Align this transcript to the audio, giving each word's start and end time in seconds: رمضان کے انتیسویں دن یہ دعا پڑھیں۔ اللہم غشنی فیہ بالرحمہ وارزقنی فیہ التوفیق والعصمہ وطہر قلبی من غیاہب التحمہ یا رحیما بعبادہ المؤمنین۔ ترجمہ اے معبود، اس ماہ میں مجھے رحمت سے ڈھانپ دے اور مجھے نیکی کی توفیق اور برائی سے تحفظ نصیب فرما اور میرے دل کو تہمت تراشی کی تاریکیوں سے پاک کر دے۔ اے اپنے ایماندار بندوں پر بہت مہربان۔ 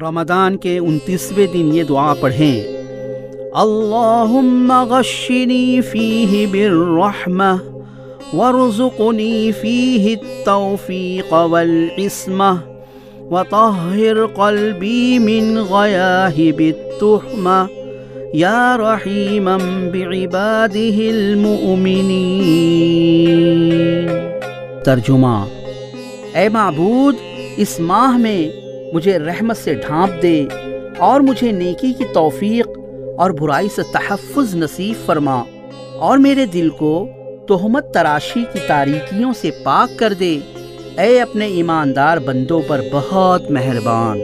رمضان 0.00 0.56
کے 0.56 0.78
انتیسویں 0.78 1.46
دن 1.46 1.74
یہ 1.74 1.82
دعا 1.82 2.14
پڑھیں۔ 2.20 2.62
اللہم 3.54 4.72
غشنی 4.90 5.80
فیہ 5.80 6.46
بالرحمہ 6.46 7.52
وارزقنی 8.34 9.50
فیہ 9.60 10.16
التوفیق 10.16 11.32
والعصمہ 11.32 12.52
وطہر 13.30 14.26
قلبی 14.26 15.18
من 15.18 15.58
غیاہب 15.70 16.58
التحمہ 16.58 17.66
یا 18.32 18.76
رحیما 18.78 19.56
بعبادہ 19.92 20.88
المؤمنین۔ 21.08 22.26
ترجمہ 24.84 25.36
اے 26.34 26.48
معبود، 26.48 27.16
اس 27.56 27.80
ماہ 27.80 28.16
میں 28.16 28.48
مجھے 28.92 29.18
رحمت 29.18 29.56
سے 29.56 29.74
ڈھانپ 29.74 30.22
دے 30.22 30.46
اور 30.98 31.20
مجھے 31.20 31.52
نیکی 31.52 31.92
کی 31.92 32.04
توفیق 32.14 32.68
اور 33.18 33.30
برائی 33.30 33.68
سے 33.68 33.82
تحفظ 33.92 34.54
نصیب 34.54 35.06
فرما 35.06 35.42
اور 35.94 36.18
میرے 36.18 36.46
دل 36.46 36.70
کو 36.70 37.08
تہمت 37.48 37.94
تراشی 37.94 38.44
کی 38.52 38.58
تاریکیوں 38.66 39.32
سے 39.32 39.50
پاک 39.62 39.98
کر 39.98 40.12
دے۔ 40.12 40.38
اے 40.98 41.20
اپنے 41.20 41.46
ایماندار 41.46 42.18
بندوں 42.18 42.60
پر 42.66 42.80
بہت 42.92 43.50
مہربان۔ 43.50 44.20